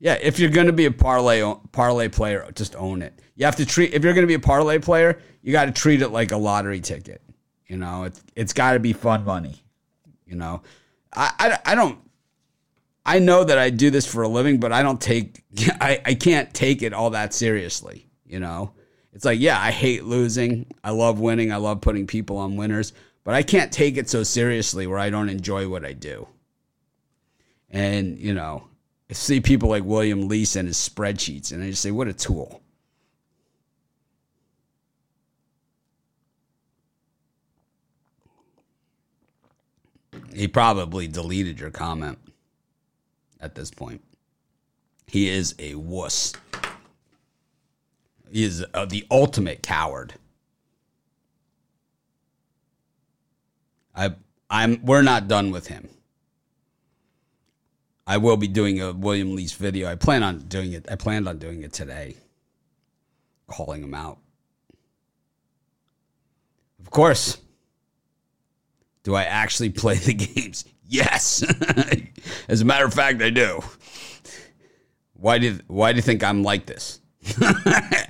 [0.00, 1.42] Yeah, if you're going to be a parlay
[1.72, 3.18] parlay player, just own it.
[3.34, 5.72] You have to treat if you're going to be a parlay player, you got to
[5.72, 7.22] treat it like a lottery ticket.
[7.66, 9.62] You know, it's it's got to be fun money.
[10.26, 10.62] You know,
[11.12, 11.98] I, I I don't.
[13.04, 15.42] I know that I do this for a living, but I don't take
[15.80, 18.08] I I can't take it all that seriously.
[18.24, 18.72] You know,
[19.12, 20.66] it's like yeah, I hate losing.
[20.84, 21.52] I love winning.
[21.52, 22.92] I love putting people on winners,
[23.24, 26.28] but I can't take it so seriously where I don't enjoy what I do.
[27.70, 28.68] And you know,
[29.10, 32.12] I see people like William Lease and his spreadsheets, and I just say, what a
[32.12, 32.60] tool.
[40.34, 42.18] He probably deleted your comment
[43.40, 44.02] at this point.
[45.06, 46.34] He is a wuss.
[48.30, 50.14] He is uh, the ultimate coward.
[53.96, 54.14] I,
[54.50, 54.84] I'm.
[54.84, 55.88] We're not done with him.
[58.08, 59.86] I will be doing a William Lease video.
[59.86, 60.86] I plan on doing it.
[60.90, 62.16] I planned on doing it today,
[63.46, 64.18] calling him out.
[66.80, 67.36] Of course.
[69.02, 70.64] Do I actually play the games?
[70.88, 71.44] Yes.
[72.48, 73.62] As a matter of fact, I do.
[75.12, 77.00] Why do Why do you think I'm like this?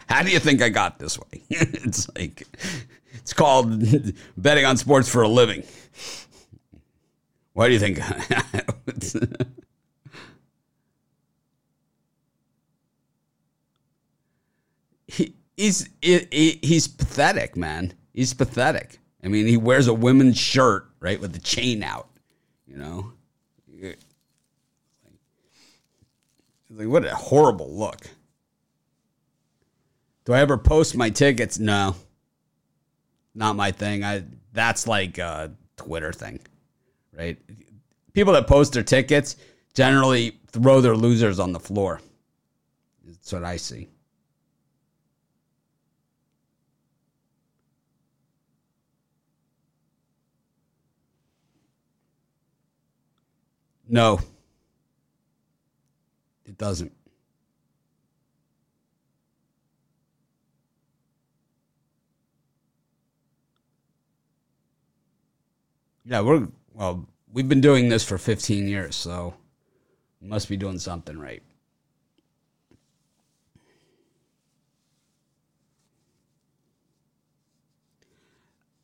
[0.09, 1.43] How do you think I got this way?
[1.51, 2.45] it's like
[3.15, 3.83] it's called
[4.37, 5.65] betting on sports for a living.
[7.55, 7.99] Why do you think?
[15.59, 17.93] He, he's he, he's pathetic, man.
[18.15, 18.99] He's pathetic.
[19.23, 22.09] I mean, he wears a women's shirt, right, with the chain out.
[22.67, 23.13] You know,
[26.71, 28.07] like what a horrible look.
[30.25, 31.59] Do I ever post my tickets?
[31.59, 31.97] No,
[33.35, 34.05] not my thing.
[34.05, 36.41] I that's like a Twitter thing,
[37.17, 37.39] right?
[38.13, 39.37] People that post their tickets
[39.75, 42.01] generally throw their losers on the floor.
[43.05, 43.89] That's what I see.
[53.89, 54.21] No,
[56.45, 56.93] it doesn't.
[66.05, 69.35] Yeah, we're well, we've been doing this for 15 years, so
[70.21, 71.43] must be doing something right.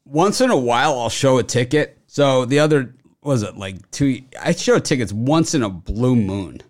[0.05, 1.99] Once in a while, I'll show a ticket.
[2.07, 2.95] So the other
[3.25, 4.23] was it like two?
[4.41, 6.61] I show tickets once in a blue moon.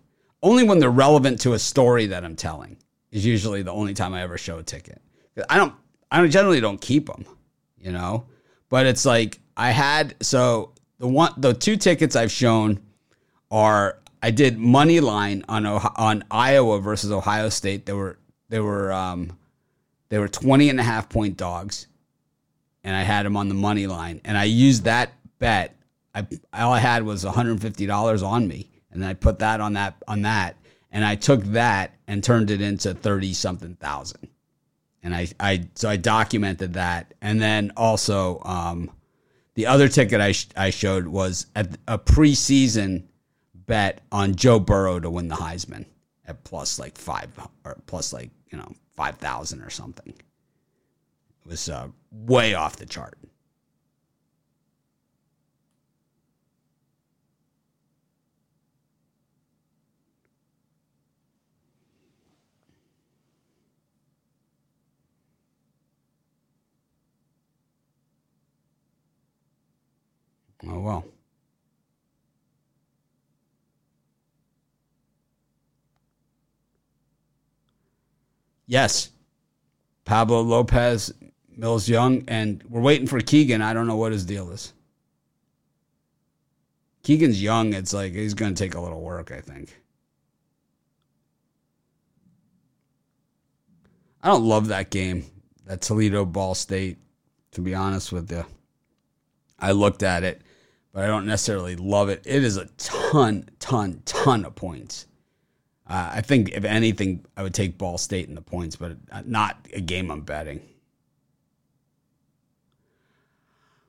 [0.43, 2.77] Only when they're relevant to a story that I'm telling
[3.11, 5.01] is usually the only time I ever show a ticket.
[5.49, 5.75] I don't.
[6.11, 7.25] I don't, generally don't keep them,
[7.77, 8.27] you know.
[8.69, 12.81] But it's like I had so the one the two tickets I've shown
[13.51, 17.85] are I did money line on on Iowa versus Ohio State.
[17.87, 19.37] They were they were um,
[20.09, 21.89] they were 20 and a half point dogs
[22.85, 25.77] and I had them on the money line and I used that bet
[26.15, 30.23] I all I had was $150 on me, and I put that on that on
[30.23, 30.57] that,
[30.93, 34.29] and I took that and turned it into 30 something thousand.
[35.03, 38.91] And I, I so I documented that, and then also um,
[39.55, 43.05] the other ticket I sh- I showed was at a preseason
[43.55, 45.87] bet on Joe Burrow to win the Heisman
[46.27, 47.31] at plus like five
[47.65, 50.09] or plus like you know five thousand or something.
[50.09, 53.19] It was uh, way off the chart.
[70.69, 71.05] Oh well.
[78.67, 79.11] Yes.
[80.05, 81.13] Pablo Lopez,
[81.57, 83.63] Mills Young, and we're waiting for Keegan.
[83.63, 84.73] I don't know what his deal is.
[87.03, 87.73] Keegan's young.
[87.75, 89.81] It's like he's going to take a little work, I think.
[94.23, 95.27] I don't love that game,
[95.67, 96.99] that Toledo Ball State,
[97.53, 98.45] to be honest with you.
[99.59, 100.43] I looked at it,
[100.95, 102.23] but I don't necessarily love it.
[102.25, 105.07] It is a ton, ton, ton of points.
[105.87, 109.59] Uh, I think if anything, I would take Ball State in the points, but not
[109.75, 110.63] a game I'm betting.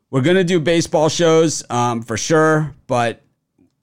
[0.10, 3.22] We're gonna do baseball shows um, for sure, but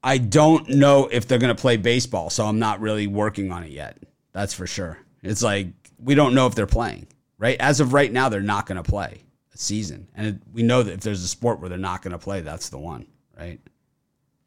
[0.02, 3.70] I don't know if they're gonna play baseball, so I'm not really working on it
[3.70, 3.98] yet.
[4.32, 4.98] That's for sure.
[5.22, 5.68] It's like
[6.02, 7.06] we don't know if they're playing.
[7.38, 9.22] Right as of right now, they're not gonna play
[9.54, 12.18] a season, and it, we know that if there's a sport where they're not gonna
[12.18, 13.06] play, that's the one.
[13.36, 13.60] Right.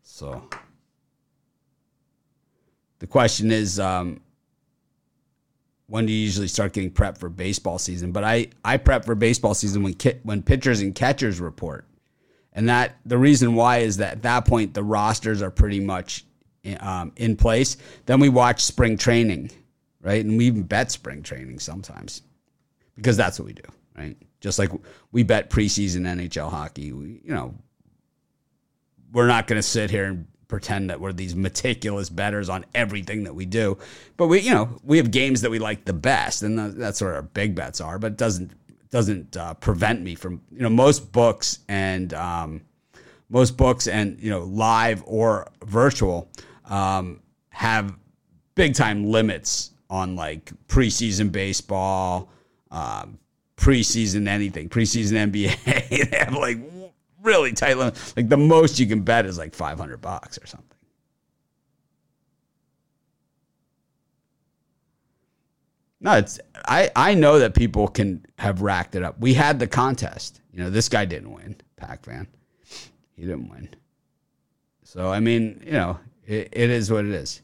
[0.03, 0.47] So
[2.99, 4.21] the question is, um,
[5.87, 8.11] when do you usually start getting prepped for baseball season?
[8.11, 11.85] But I, I prep for baseball season when ki- when pitchers and catchers report,
[12.53, 16.25] and that the reason why is that at that point the rosters are pretty much
[16.79, 17.77] um, in place.
[18.05, 19.51] Then we watch spring training,
[20.01, 22.23] right, and we even bet spring training sometimes
[22.95, 23.63] because that's what we do,
[23.97, 24.17] right?
[24.39, 24.71] Just like
[25.11, 27.53] we bet preseason NHL hockey, we, you know,
[29.11, 33.23] we're not going to sit here and pretend that we're these meticulous betters on everything
[33.23, 33.77] that we do.
[34.17, 37.15] But we, you know, we have games that we like the best, and that's where
[37.15, 37.99] our big bets are.
[37.99, 38.51] But it doesn't
[38.91, 42.61] doesn't uh, prevent me from, you know, most books and um,
[43.29, 46.29] most books and you know live or virtual
[46.65, 47.95] um, have
[48.55, 52.29] big time limits on like preseason baseball,
[52.71, 53.19] um,
[53.57, 55.63] preseason anything, preseason NBA.
[56.11, 56.57] they have like
[57.25, 58.13] really tight limit.
[58.15, 60.69] Like the most you can bet is like 500 bucks or something.
[65.99, 69.19] No, it's I I know that people can have racked it up.
[69.19, 70.39] We had the contest.
[70.53, 72.27] You know, this guy didn't win, Pac Van.
[73.15, 73.69] He didn't win.
[74.83, 77.41] So I mean, you know, it, it is what it is.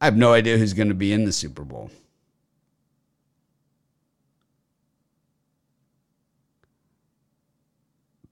[0.00, 1.90] I have no idea who's going to be in the Super Bowl.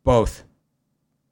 [0.05, 0.44] Both.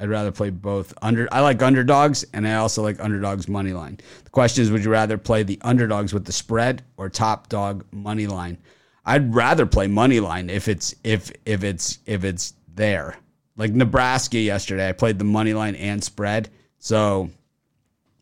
[0.00, 0.92] I'd rather play both.
[1.00, 4.00] Under I like underdogs and I also like underdogs money line.
[4.24, 7.84] The question is would you rather play the underdogs with the spread or top dog
[7.92, 8.58] money line?
[9.04, 13.16] I'd rather play money line if it's if if it's if it's there.
[13.56, 16.50] Like Nebraska yesterday, I played the money line and spread.
[16.78, 17.30] So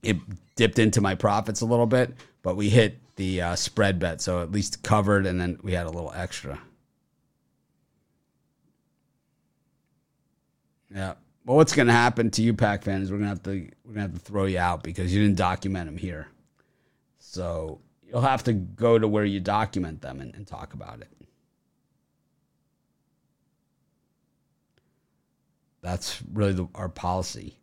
[0.02, 0.18] it
[0.56, 4.42] dipped into my profits a little bit, but we hit the uh, spread bet, so
[4.42, 6.58] at least covered, and then we had a little extra.
[10.94, 11.14] Yeah.
[11.44, 13.10] Well, what's going to happen to you, Pac fans?
[13.10, 15.86] We're gonna have to we're gonna have to throw you out because you didn't document
[15.86, 16.28] them here.
[17.18, 21.08] So you'll have to go to where you document them and, and talk about it.
[25.82, 27.56] That's really the, our policy,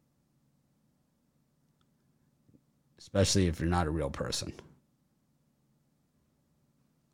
[2.98, 4.54] especially if you're not a real person.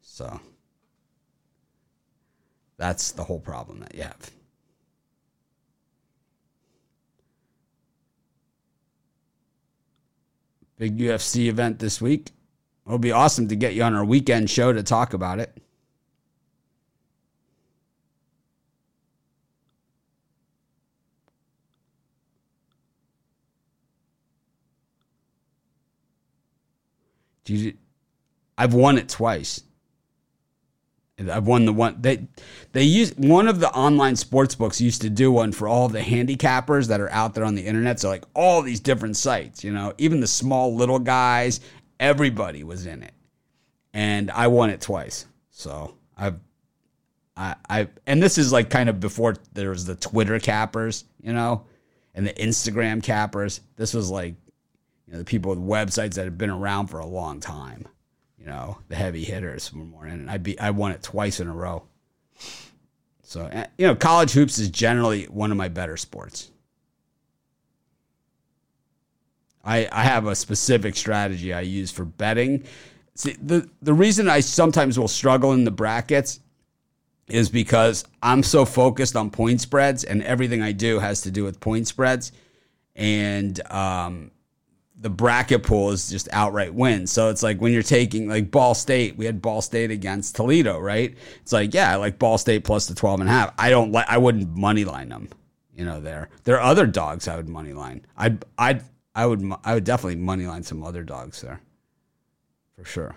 [0.02, 0.40] So
[2.78, 4.32] that's the whole problem that you have.
[10.84, 12.32] Big UFC event this week.
[12.86, 15.58] It'll be awesome to get you on our weekend show to talk about it.
[28.58, 29.64] I've won it twice.
[31.30, 32.28] I've won the one they
[32.72, 36.00] they use one of the online sports books used to do one for all the
[36.00, 38.00] handicappers that are out there on the internet.
[38.00, 41.60] So like all these different sites, you know, even the small little guys,
[42.00, 43.14] everybody was in it,
[43.94, 45.26] and I won it twice.
[45.52, 46.40] So I've
[47.36, 51.34] I I and this is like kind of before there was the Twitter cappers, you
[51.34, 51.66] know,
[52.16, 53.62] and the Instagram cappers.
[53.76, 54.36] This was like
[55.08, 57.88] you know the people with websites that have been around for a long time
[58.44, 60.14] you know, the heavy hitters from morning.
[60.14, 61.84] And I be I won it twice in a row.
[63.22, 66.52] So eh, you know, college hoops is generally one of my better sports.
[69.64, 72.66] I I have a specific strategy I use for betting.
[73.16, 76.42] See, the the reason I sometimes will struggle in the brackets
[77.28, 81.46] is because I'm so focused on point spreads and everything I do has to do
[81.46, 82.34] with point spreads.
[82.96, 84.32] And um,
[85.00, 87.12] the bracket pool is just outright wins.
[87.12, 90.80] So it's like when you're taking like Ball State, we had Ball State against Toledo,
[90.80, 91.16] right?
[91.42, 93.54] It's like, yeah, I like Ball State plus the 12 and a half.
[93.58, 95.30] I don't like, I wouldn't money line them.
[95.76, 96.30] you know, there.
[96.44, 98.06] There are other dogs I would money line.
[98.16, 98.84] I'd, I'd,
[99.16, 101.62] I would, I would definitely money line some other dogs there,
[102.76, 103.16] for sure.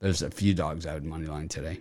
[0.00, 1.80] There's a few dogs I would money line today.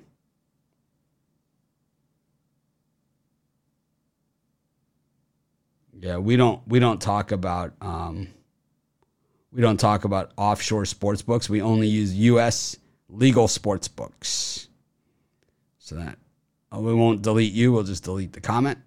[6.04, 8.28] Yeah, we don't we don't talk about um,
[9.54, 11.50] we don't talk about offshore sports books.
[11.50, 12.76] We only use U.S.
[13.08, 14.68] legal sports books.
[15.78, 16.18] So that
[16.74, 17.72] oh, we won't delete you.
[17.72, 18.80] We'll just delete the comment.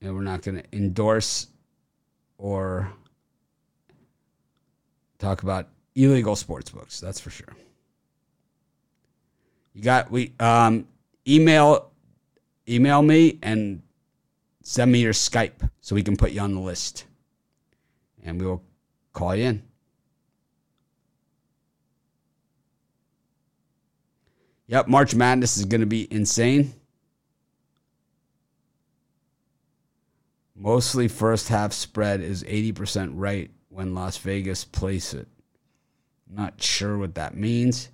[0.00, 1.48] And we're not going to endorse
[2.36, 2.92] or
[5.18, 7.00] talk about illegal sports books.
[7.00, 7.54] That's for sure.
[9.74, 10.88] You got we um,
[11.26, 11.90] email
[12.68, 13.82] email me and
[14.62, 17.04] send me your Skype so we can put you on the list,
[18.24, 18.62] and we will
[19.12, 19.62] call you in.
[24.66, 26.74] Yep, March Madness is going to be insane.
[30.54, 35.28] Mostly first half spread is 80% right when Las Vegas place it.
[36.30, 37.88] Not sure what that means.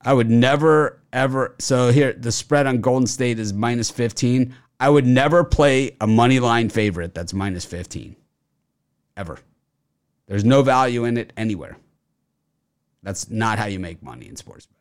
[0.00, 4.54] I would never ever so here the spread on Golden State is minus 15.
[4.80, 8.14] I would never play a money line favorite that's minus 15.
[9.16, 9.38] Ever.
[10.26, 11.76] There's no value in it anywhere.
[13.02, 14.77] That's not how you make money in sports betting.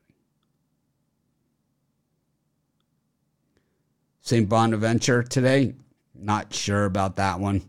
[4.28, 4.50] St.
[4.50, 5.74] Bonaventure today,
[6.14, 7.62] not sure about that one.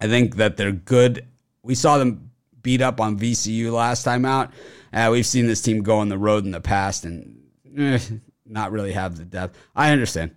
[0.00, 1.26] I think that they're good.
[1.62, 2.30] We saw them
[2.62, 4.52] beat up on VCU last time out.
[4.90, 7.42] Uh, we've seen this team go on the road in the past and
[7.76, 7.98] eh,
[8.46, 9.58] not really have the depth.
[9.76, 10.34] I understand.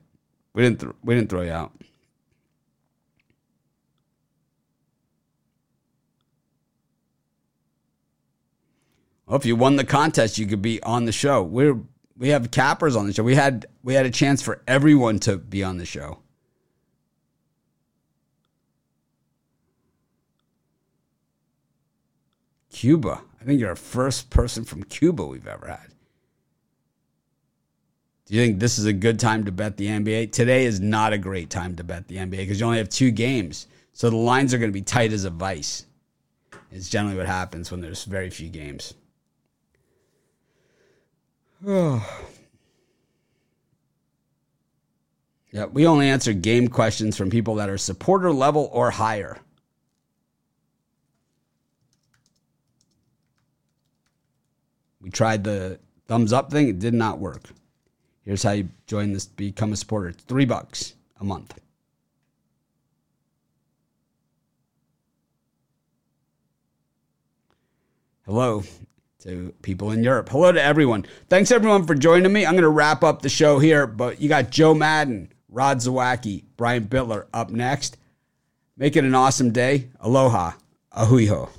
[0.52, 1.72] We didn't th- we didn't throw you out.
[9.26, 11.42] Well, if you won the contest, you could be on the show.
[11.42, 11.80] We're
[12.18, 13.24] we have cappers on the show.
[13.24, 16.20] We had we had a chance for everyone to be on the show.
[22.72, 23.22] Cuba.
[23.40, 25.94] I think you're the first person from Cuba we've ever had.
[28.26, 30.32] Do you think this is a good time to bet the NBA?
[30.32, 33.12] Today is not a great time to bet the NBA because you only have two
[33.12, 33.68] games.
[33.92, 35.86] So the lines are going to be tight as a vice.
[36.72, 38.96] It's generally what happens when there's very few games.
[45.54, 49.38] Yeah, we only answer game questions from people that are supporter level or higher.
[55.00, 57.44] We tried the thumbs up thing, it did not work.
[58.26, 60.10] Here's how you join this become a supporter.
[60.10, 61.60] It's three bucks a month.
[68.26, 68.64] Hello
[69.24, 70.28] to people in Europe.
[70.28, 71.06] Hello to everyone.
[71.30, 72.46] Thanks everyone for joining me.
[72.46, 76.44] I'm going to wrap up the show here, but you got Joe Madden, Rod Zawacki,
[76.58, 77.96] Brian Bitler up next.
[78.76, 79.90] Make it an awesome day.
[80.02, 80.52] Aloha.
[80.96, 81.50] Ahuiho.